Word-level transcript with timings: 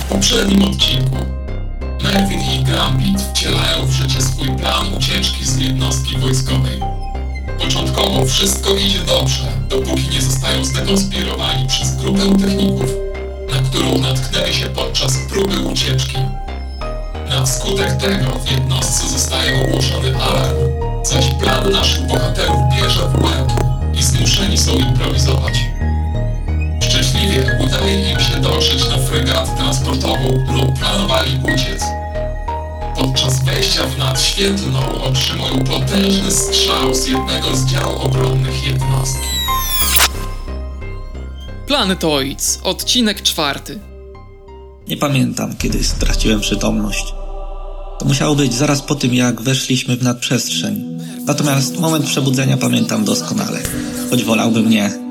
W 0.00 0.04
poprzednim 0.04 0.62
odcinku 0.62 1.16
Mervin 2.02 2.40
i 2.40 2.64
Gambit 2.64 3.22
wcielają 3.22 3.86
w 3.86 3.90
życie 3.90 4.22
swój 4.22 4.48
plan 4.48 4.94
ucieczki 4.98 5.44
z 5.44 5.58
jednostki 5.58 6.18
wojskowej. 6.18 6.80
Początkowo 7.58 8.24
wszystko 8.26 8.74
idzie 8.74 8.98
dobrze, 8.98 9.44
dopóki 9.68 10.08
nie 10.08 10.22
zostają 10.22 10.64
zdekonspirowani 10.64 11.68
przez 11.68 11.96
grupę 11.96 12.38
techników, 12.38 12.90
na 13.52 13.68
którą 13.68 13.98
natknęli 13.98 14.54
się 14.54 14.66
podczas 14.66 15.18
próby 15.30 15.60
ucieczki. 15.60 16.18
Na 17.28 17.46
skutek 17.46 17.96
tego 17.96 18.30
w 18.44 18.50
jednostce 18.50 19.08
zostaje 19.08 19.64
ogłoszony 19.64 20.16
alarm, 20.16 20.56
zaś 21.04 21.26
plan 21.40 21.72
naszych 21.72 22.06
bohaterów 22.06 22.60
bierze 22.76 23.08
w 23.08 23.24
łeb 23.24 23.52
i 23.94 24.02
zmuszeni 24.02 24.58
są 24.58 24.72
improwizować. 24.72 25.54
Szczęśliwie 26.80 27.58
udaje 27.60 28.10
im 28.10 28.20
się 28.20 28.40
dotrzeć 28.40 28.84
na 29.12 29.18
fregatę 29.18 29.56
transportową, 29.56 30.44
którą 30.44 30.74
planowali 30.74 31.40
uciec. 31.54 31.82
Podczas 32.96 33.44
wejścia 33.44 33.86
w 33.86 33.98
nad 33.98 34.20
świetlną 34.20 35.02
otrzymują 35.02 35.64
potężny 35.64 36.30
strzał 36.30 36.94
z 36.94 37.06
jednego 37.06 37.56
z 37.56 37.66
dział 37.66 38.02
obronnych 38.02 38.66
jednostki. 38.66 39.26
Planetoids, 41.66 42.60
odcinek 42.62 43.22
czwarty. 43.22 43.78
Nie 44.88 44.96
pamiętam, 44.96 45.56
kiedy 45.56 45.84
straciłem 45.84 46.40
przytomność. 46.40 47.14
To 47.98 48.04
musiało 48.04 48.34
być 48.34 48.54
zaraz 48.54 48.82
po 48.82 48.94
tym, 48.94 49.14
jak 49.14 49.40
weszliśmy 49.40 49.96
w 49.96 50.02
nadprzestrzeń. 50.02 50.98
Natomiast 51.26 51.78
moment 51.78 52.06
przebudzenia 52.06 52.56
pamiętam 52.56 53.04
doskonale, 53.04 53.62
choć 54.10 54.24
wolałbym 54.24 54.70
nie. 54.70 55.01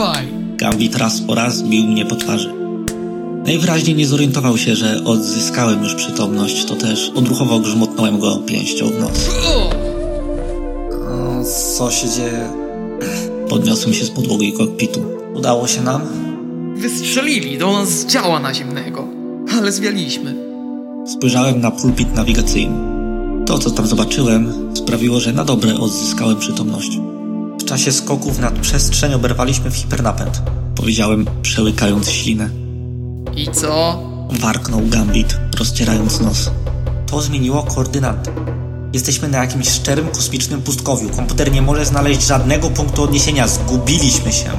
Wstawaj! 0.00 0.26
Gambit 0.56 0.96
raz 0.96 1.20
po 1.20 1.34
raz 1.34 1.62
bił 1.62 1.84
mnie 1.84 2.06
po 2.06 2.16
twarzy. 2.16 2.54
Najwyraźniej 3.46 3.96
nie 3.96 4.06
zorientował 4.06 4.58
się, 4.58 4.76
że 4.76 5.04
odzyskałem 5.04 5.82
już 5.82 5.94
przytomność, 5.94 6.64
to 6.64 6.74
też 6.74 7.12
odruchowo 7.14 7.58
grzmotnąłem 7.58 8.18
go 8.18 8.36
pięścią 8.36 8.86
w 8.86 9.00
nos. 9.00 9.28
O! 9.46 9.70
O, 11.10 11.44
co 11.76 11.90
się 11.90 12.08
dzieje? 12.08 12.50
Podniosłem 13.48 13.94
się 13.94 14.04
z 14.04 14.10
podłogi 14.10 14.52
kokpitu. 14.52 15.00
Udało 15.34 15.66
się 15.66 15.82
nam? 15.82 16.02
Wystrzelili 16.76 17.58
do 17.58 17.72
nas 17.72 17.88
z 17.88 18.06
działa 18.06 18.40
naziemnego, 18.40 19.08
ale 19.58 19.72
zwialiśmy. 19.72 20.34
Spojrzałem 21.06 21.60
na 21.60 21.70
pulpit 21.70 22.14
nawigacyjny. 22.14 22.90
To, 23.46 23.58
co 23.58 23.70
tam 23.70 23.86
zobaczyłem, 23.86 24.52
sprawiło, 24.74 25.20
że 25.20 25.32
na 25.32 25.44
dobre 25.44 25.78
odzyskałem 25.78 26.36
przytomność. 26.38 26.98
W 27.70 27.72
czasie 27.72 27.92
skoków 27.92 28.38
nad 28.38 28.58
przestrzeń 28.58 29.14
oberwaliśmy 29.14 29.70
w 29.70 29.76
hipernapęd. 29.76 30.42
Powiedziałem, 30.76 31.26
przełykając 31.42 32.10
ślinę. 32.10 32.50
I 33.36 33.48
co? 33.52 34.02
Warknął 34.40 34.80
Gambit, 34.86 35.38
rozcierając 35.58 36.20
nos. 36.20 36.50
To 37.06 37.22
zmieniło 37.22 37.62
koordynaty. 37.62 38.30
Jesteśmy 38.92 39.28
na 39.28 39.38
jakimś 39.38 39.68
szczerym 39.68 40.08
kosmicznym 40.08 40.62
pustkowiu. 40.62 41.10
Komputer 41.10 41.52
nie 41.52 41.62
może 41.62 41.86
znaleźć 41.86 42.26
żadnego 42.26 42.70
punktu 42.70 43.02
odniesienia. 43.02 43.48
Zgubiliśmy 43.48 44.32
się. 44.32 44.50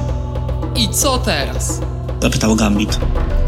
I 0.76 0.88
co 0.88 1.18
teraz? 1.18 1.80
Zapytał 2.22 2.56
Gambit. 2.56 2.98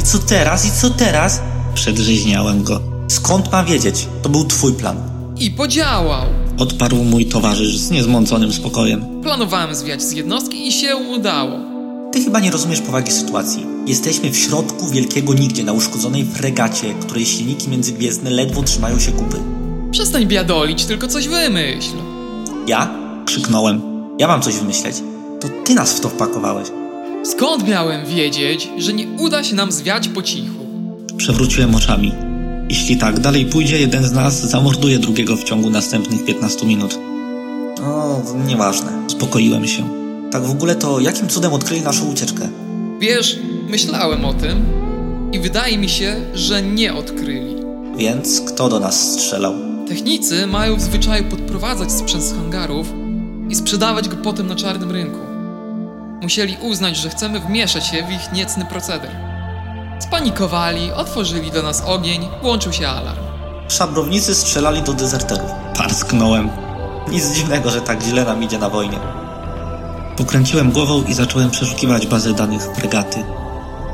I 0.01 0.03
co 0.03 0.19
teraz? 0.19 0.67
I 0.67 0.71
co 0.71 0.91
teraz? 0.91 1.41
Przedrzeźniałem 1.75 2.63
go. 2.63 2.81
Skąd 3.09 3.53
ma 3.53 3.65
wiedzieć? 3.65 4.09
To 4.23 4.29
był 4.29 4.45
twój 4.45 4.73
plan. 4.73 4.97
I 5.39 5.51
podziałał. 5.51 6.44
Odparł 6.59 6.97
mój 6.97 7.27
towarzysz 7.27 7.77
z 7.77 7.91
niezmąconym 7.91 8.53
spokojem. 8.53 9.23
Planowałem 9.23 9.75
zwiać 9.75 10.03
z 10.03 10.13
jednostki 10.13 10.69
i 10.69 10.73
się 10.73 10.97
udało. 10.97 11.59
Ty 12.13 12.25
chyba 12.25 12.41
nie 12.41 12.51
rozumiesz 12.51 12.81
powagi 12.81 13.13
sytuacji. 13.13 13.67
Jesteśmy 13.87 14.31
w 14.31 14.37
środku 14.37 14.89
wielkiego 14.89 15.35
nigdzie 15.35 15.65
na 15.65 15.73
uszkodzonej 15.73 16.25
fregacie, 16.25 16.95
której 17.01 17.27
silniki 17.27 17.71
międzygwiezdne 17.71 18.31
ledwo 18.31 18.63
trzymają 18.63 18.99
się 18.99 19.13
kupy. 19.13 19.37
Przestań 19.91 20.27
biadolić, 20.27 20.85
tylko 20.85 21.09
coś 21.09 21.29
wymyśl. 21.29 21.93
Ja? 22.67 22.91
Krzyknąłem. 23.27 23.81
Ja 24.19 24.29
mam 24.29 24.43
coś 24.43 24.55
wymyśleć. 24.55 24.97
To 25.41 25.49
ty 25.65 25.75
nas 25.75 25.93
w 25.93 26.01
to 26.01 26.09
wpakowałeś. 26.09 26.69
Skąd 27.25 27.69
miałem 27.69 28.07
wiedzieć, 28.07 28.69
że 28.79 28.93
nie 28.93 29.07
uda 29.09 29.45
się 29.45 29.55
nam 29.55 29.73
zwiać 29.73 30.09
po 30.09 30.23
cichu? 30.23 30.67
Przewróciłem 31.17 31.75
oczami. 31.75 32.13
Jeśli 32.69 32.97
tak 32.97 33.21
dalej 33.21 33.47
pójdzie, 33.47 33.79
jeden 33.81 34.05
z 34.05 34.13
nas 34.13 34.41
zamorduje 34.51 34.99
drugiego 34.99 35.37
w 35.37 35.45
ciągu 35.45 35.71
następnych 35.71 36.25
15 36.25 36.67
minut. 36.67 36.99
O, 37.83 38.23
nieważne. 38.47 38.93
Uspokoiłem 39.07 39.67
się. 39.67 39.89
Tak 40.33 40.45
w 40.47 40.51
ogóle 40.51 40.75
to 40.75 41.01
jakim 41.01 41.29
cudem 41.29 41.53
odkryli 41.53 41.83
naszą 41.83 42.07
ucieczkę? 42.07 42.49
Wiesz, 42.99 43.39
myślałem 43.69 44.25
o 44.25 44.35
tym 44.35 44.65
i 45.33 45.39
wydaje 45.39 45.79
mi 45.79 45.89
się, 45.89 46.17
że 46.35 46.63
nie 46.63 46.95
odkryli. 46.95 47.55
Więc 47.97 48.41
kto 48.41 48.69
do 48.69 48.81
nas 48.81 49.13
strzelał? 49.13 49.55
Technicy 49.89 50.47
mają 50.47 50.77
w 50.77 50.81
zwyczaju 50.81 51.25
podprowadzać 51.25 51.93
sprzęt 51.93 52.25
z 52.25 52.33
hangarów 52.33 52.93
i 53.51 53.55
sprzedawać 53.55 54.09
go 54.09 54.17
potem 54.17 54.47
na 54.47 54.55
czarnym 54.55 54.91
rynku. 54.91 55.19
Musieli 56.23 56.57
uznać, 56.63 56.97
że 56.97 57.11
chcemy 57.11 57.41
wmieszać 57.41 57.87
się 57.87 58.07
w 58.09 58.13
ich 58.13 58.33
niecny 58.33 58.65
proceder. 58.65 59.34
Spanikowali, 59.99 60.93
otworzyli 60.93 61.51
do 61.51 61.63
nas 61.63 61.83
ogień, 61.87 62.29
włączył 62.43 62.73
się 62.73 62.89
alarm. 62.89 63.25
Szabrownicy 63.69 64.35
strzelali 64.35 64.83
do 64.83 64.93
dezerterów. 64.93 65.51
Parsknąłem. 65.77 66.51
Nic 67.09 67.33
dziwnego, 67.33 67.71
że 67.71 67.81
tak 67.81 68.03
źle 68.03 68.25
nam 68.25 68.43
idzie 68.43 68.59
na 68.59 68.69
wojnie. 68.69 68.99
Pokręciłem 70.17 70.71
głową 70.71 71.03
i 71.03 71.15
zacząłem 71.15 71.51
przeszukiwać 71.51 72.07
bazę 72.07 72.35
danych 72.35 72.63
fregaty. 72.63 73.25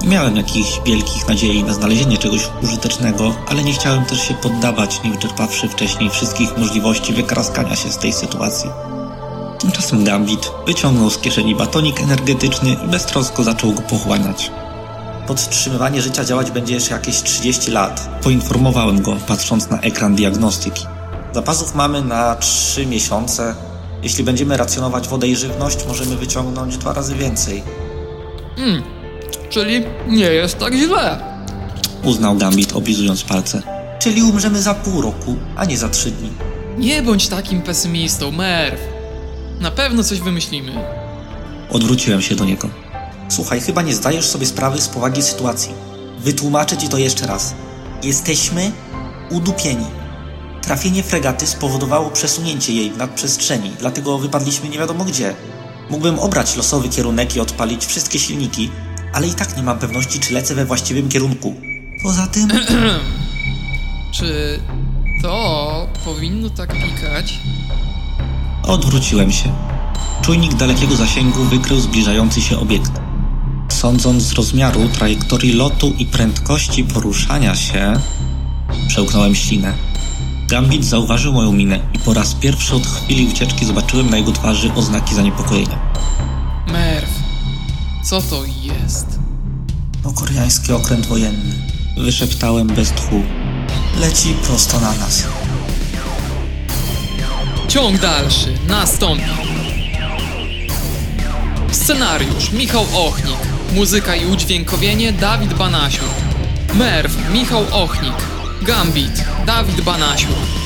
Nie 0.03 0.09
miałem 0.09 0.37
jakichś 0.37 0.81
wielkich 0.87 1.28
nadziei 1.28 1.65
na 1.65 1.72
znalezienie 1.72 2.19
czegoś 2.19 2.49
użytecznego, 2.62 3.34
ale 3.49 3.62
nie 3.62 3.72
chciałem 3.72 4.05
też 4.05 4.21
się 4.21 4.34
poddawać, 4.34 5.03
nie 5.05 5.10
wyczerpawszy 5.10 5.69
wcześniej 5.69 6.10
wszystkich 6.10 6.56
możliwości 6.59 7.12
wykraskania 7.12 7.77
się 7.77 7.93
z 7.93 7.99
tej 7.99 8.12
sytuacji. 8.12 8.71
Tymczasem 9.59 10.05
Gambit 10.05 10.53
wyciągnął 10.66 11.10
z 11.10 11.19
kieszeni 11.19 11.55
batonik 11.55 12.00
energetyczny 12.00 12.77
i 12.84 12.89
beztrosko 12.89 13.44
zaczął 13.44 13.72
go 13.72 13.81
pochłaniać. 13.83 14.50
Podtrzymywanie 15.30 16.02
życia 16.02 16.24
działać 16.24 16.50
będzie 16.50 16.74
jeszcze 16.74 16.94
jakieś 16.94 17.22
30 17.22 17.70
lat. 17.70 18.20
Poinformowałem 18.22 19.02
go, 19.02 19.16
patrząc 19.26 19.70
na 19.70 19.80
ekran 19.80 20.14
diagnostyki. 20.14 20.86
Zapasów 21.32 21.74
mamy 21.74 22.02
na 22.02 22.34
3 22.34 22.86
miesiące. 22.86 23.54
Jeśli 24.02 24.24
będziemy 24.24 24.56
racjonować 24.56 25.08
wodę 25.08 25.28
i 25.28 25.36
żywność, 25.36 25.86
możemy 25.88 26.16
wyciągnąć 26.16 26.76
dwa 26.76 26.92
razy 26.92 27.14
więcej. 27.14 27.62
Hmm, 28.56 28.82
czyli 29.50 29.84
nie 30.08 30.24
jest 30.24 30.58
tak 30.58 30.74
źle. 30.74 31.18
Uznał 32.04 32.36
Gambit, 32.36 32.72
oblizując 32.72 33.22
palce. 33.22 33.62
Czyli 33.98 34.22
umrzemy 34.22 34.62
za 34.62 34.74
pół 34.74 35.02
roku, 35.02 35.36
a 35.56 35.64
nie 35.64 35.78
za 35.78 35.88
3 35.88 36.10
dni. 36.10 36.30
Nie 36.78 37.02
bądź 37.02 37.28
takim 37.28 37.62
pesymistą, 37.62 38.30
Merv. 38.30 38.78
Na 39.60 39.70
pewno 39.70 40.04
coś 40.04 40.20
wymyślimy. 40.20 40.72
Odwróciłem 41.70 42.22
się 42.22 42.34
do 42.34 42.44
niego. 42.44 42.90
Słuchaj, 43.30 43.60
chyba 43.60 43.82
nie 43.82 43.94
zdajesz 43.94 44.28
sobie 44.28 44.46
sprawy 44.46 44.80
z 44.80 44.88
powagi 44.88 45.22
sytuacji. 45.22 45.74
Wytłumaczę 46.18 46.76
ci 46.76 46.88
to 46.88 46.98
jeszcze 46.98 47.26
raz. 47.26 47.54
Jesteśmy 48.02 48.72
udupieni. 49.30 49.86
Trafienie 50.62 51.02
fregaty 51.02 51.46
spowodowało 51.46 52.10
przesunięcie 52.10 52.72
jej 52.72 52.91
w 52.91 52.96
nadprzestrzeni, 52.96 53.70
dlatego 53.78 54.18
wypadliśmy 54.18 54.68
nie 54.68 54.78
wiadomo 54.78 55.04
gdzie. 55.04 55.34
Mógłbym 55.91 56.18
obrać 56.18 56.56
losowy 56.56 56.88
kierunek 56.88 57.36
i 57.36 57.41
odpalić 57.41 57.86
wszystkie 57.86 58.18
silniki, 58.18 58.70
ale 59.12 59.26
i 59.28 59.34
tak 59.34 59.56
nie 59.56 59.62
mam 59.62 59.78
pewności, 59.78 60.20
czy 60.20 60.34
lecę 60.34 60.54
we 60.54 60.64
właściwym 60.64 61.08
kierunku. 61.08 61.54
Poza 62.02 62.26
tym... 62.26 62.48
Czy 64.12 64.60
to 65.22 65.88
powinno 66.04 66.50
tak 66.50 66.72
pikać? 66.72 67.38
Odwróciłem 68.62 69.32
się. 69.32 69.52
Czujnik 70.22 70.54
dalekiego 70.54 70.97
zasięgu 70.97 71.44
wykrył 71.44 71.80
zbliżający 71.80 72.41
się 72.41 72.59
obiekt. 72.59 72.99
Sądząc 73.80 74.22
z 74.22 74.32
rozmiaru, 74.32 74.88
trajektorii 74.88 75.53
lotu 75.53 75.92
i 75.98 76.06
prędkości 76.06 76.84
poruszania 76.84 77.54
się, 77.54 78.00
przełknąłem 78.88 79.34
ślinę. 79.34 79.74
Gambit 80.48 80.84
zauważył 80.84 81.32
moją 81.32 81.53
minę 81.53 81.80
i 81.94 81.98
po 81.98 82.15
raz 82.15 82.34
pierwszy 82.34 82.74
od 82.74 82.86
chwili 82.86 83.28
ucieczki 83.28 83.66
zobaczyłem 83.66 84.10
na 84.10 84.16
jego 84.16 84.32
twarzy 84.32 84.72
oznaki 84.74 85.15
zaniepokojenia. 85.15 85.78
Merv, 86.72 87.09
co 88.04 88.22
to 88.22 88.44
jest? 88.44 89.06
No, 90.04 90.12
koreański 90.12 90.72
okręt 90.72 91.06
wojenny. 91.06 91.54
Wyszeptałem 91.98 92.66
bez 92.66 92.91
tchu. 92.91 93.22
Leci 94.00 94.34
prosto 94.47 94.80
na 94.80 94.94
nas. 94.94 95.26
Ciąg 97.68 98.00
dalszy 98.00 98.59
nastąpi. 98.68 99.24
Scenariusz 101.72 102.53
Michał 102.53 102.86
Ochnik. 102.94 103.49
Muzyka 103.75 104.17
i 104.17 104.27
udźwiękowienie 104.27 105.13
Dawid 105.13 105.55
Banasiuk. 105.55 106.11
Merw 106.75 107.33
Michał 107.33 107.65
Ochnik. 107.72 108.15
Gambit 108.63 109.25
Dawid 109.47 109.81
Banasiuk. 109.81 110.59